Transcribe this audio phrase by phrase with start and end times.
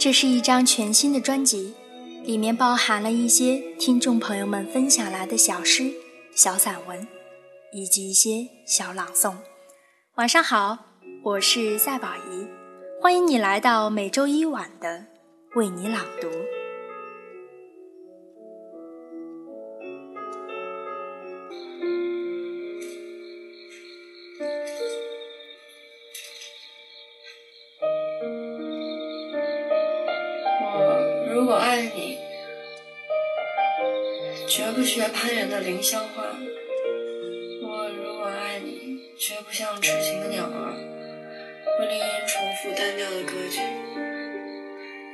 [0.00, 1.74] 这是一张全新的专辑，
[2.24, 5.92] 里面包含了一些听众朋友们分享来的小诗、
[6.34, 7.06] 小散文，
[7.74, 9.34] 以及一些小朗诵。
[10.14, 10.78] 晚上好，
[11.22, 12.48] 我是赛宝仪，
[13.02, 15.04] 欢迎你来到每周一晚的
[15.54, 16.28] 为你朗读。
[31.40, 32.18] 如果爱你，
[34.46, 36.22] 绝不学攀援的凌霄花；
[37.62, 40.76] 我如果爱你，绝不像痴情的鸟儿，
[41.78, 43.58] 会令人重复单调的歌曲；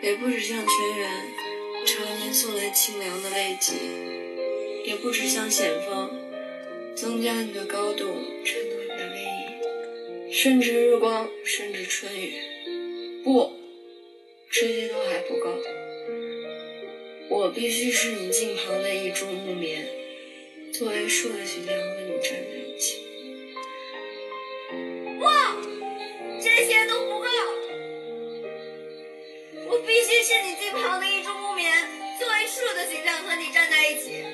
[0.02, 1.08] 也不只像泉源，
[1.86, 3.74] 常年送来清凉的慰藉；
[4.84, 6.10] 也不只像险峰，
[6.96, 8.04] 增加你的高度，
[8.44, 13.52] 衬托你的威仪；甚至日光，甚至春雨，不，
[14.50, 15.56] 这些都还不够。
[17.46, 19.86] 我必须是你近旁的一株木棉，
[20.72, 23.06] 作为树的形象和你站在一起。
[25.16, 25.24] 不，
[26.42, 27.28] 这些都不够。
[29.68, 31.72] 我必须是你近旁的一株木棉，
[32.18, 34.24] 作为树的形象和你站在一起。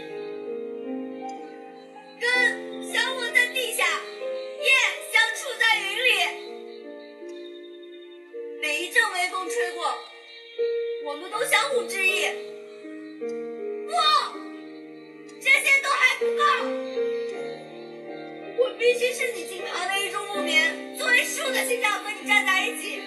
[18.93, 23.01] 必须是你近旁的一株木棉，作为树的形象和你站在一起，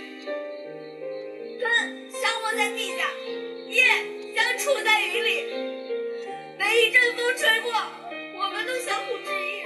[1.59, 3.07] 根相握在地下，
[3.69, 3.83] 叶
[4.33, 5.45] 相触在云里。
[6.57, 9.61] 每一阵风吹过，我们都相互致意。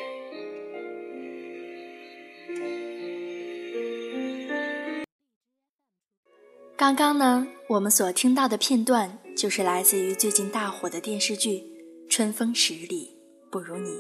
[6.76, 11.64] 刚刚呢，我们所听到的片段就是来自于最近大火的电视剧
[12.10, 13.18] 《春风十里
[13.50, 13.92] 不如你》。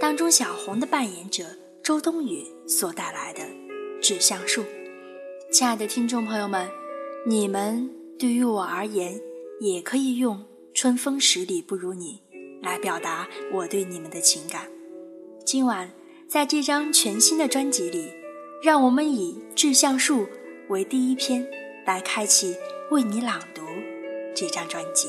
[0.00, 1.44] 当中，小红的扮演者
[1.82, 3.40] 周冬雨所带来的
[4.00, 4.62] 《致橡树》，
[5.52, 6.66] 亲爱的听众朋友们，
[7.26, 9.20] 你们对于我而言，
[9.60, 12.22] 也可以用“春风十里不如你”
[12.62, 14.62] 来表达我对你们的情感。
[15.44, 15.90] 今晚，
[16.26, 18.10] 在这张全新的专辑里，
[18.62, 20.22] 让我们以《致橡树》
[20.70, 21.46] 为第一篇，
[21.86, 22.56] 来开启
[22.90, 23.60] 为你朗读
[24.34, 25.08] 这张专辑。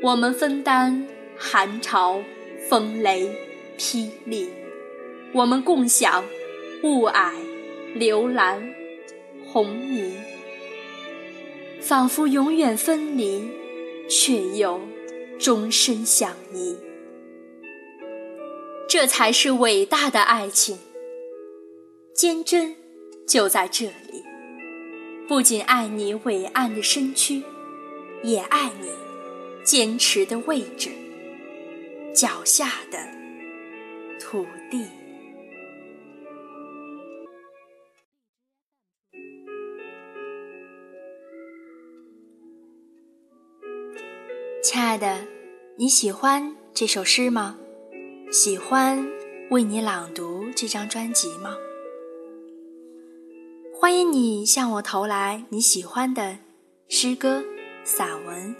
[0.00, 2.22] 我们分担寒潮、
[2.68, 3.36] 风雷、
[3.76, 4.46] 霹雳；
[5.32, 6.24] 我们共享
[6.84, 7.32] 雾霭、
[7.94, 8.62] 流岚、
[9.44, 10.12] 红霓。
[11.80, 13.50] 仿佛永远分离，
[14.08, 14.80] 却又
[15.36, 16.76] 终身相依。
[18.88, 20.78] 这才是伟大的爱情，
[22.14, 22.76] 坚贞
[23.26, 24.22] 就在这里。
[25.26, 27.42] 不仅爱你伟岸的身躯，
[28.22, 29.07] 也爱你。
[29.68, 30.88] 坚持的位置，
[32.14, 32.98] 脚下的
[34.18, 34.86] 土地。
[44.62, 45.26] 亲爱的，
[45.76, 47.58] 你喜欢这首诗吗？
[48.32, 49.06] 喜欢
[49.50, 51.54] 为你朗读这张专辑吗？
[53.78, 56.38] 欢迎你向我投来你喜欢的
[56.88, 57.44] 诗歌、
[57.84, 58.56] 散文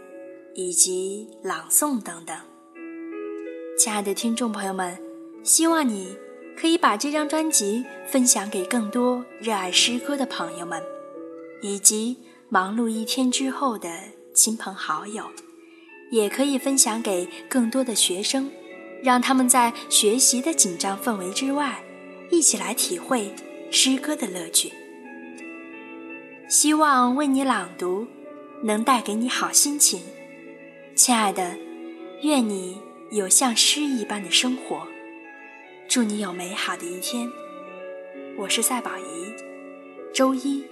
[0.55, 2.37] 以及朗诵等等。
[3.79, 4.99] 亲爱的听众朋友们，
[5.43, 6.17] 希望你
[6.56, 10.83] 可以把这张专辑分享给更多热爱诗歌的朋友们，
[11.62, 12.17] 以及
[12.49, 13.89] 忙碌一天之后的
[14.35, 15.25] 亲朋好友，
[16.11, 18.50] 也可以分享给更多的学生，
[19.03, 21.85] 让他们在学习的紧张氛围之外，
[22.31, 23.33] 一起来体会
[23.71, 24.73] 诗歌的乐趣。
[26.49, 28.06] 希望为你朗读，
[28.65, 30.00] 能带给你好心情，
[30.99, 31.56] 亲爱的，
[32.23, 34.83] 愿你有像诗一般的生活，
[35.87, 37.31] 祝你有美好的一天。
[38.37, 39.33] 我是赛宝仪，
[40.12, 40.65] 周一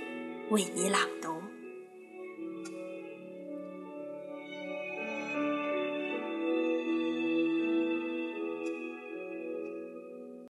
[0.50, 1.15] 为你朗。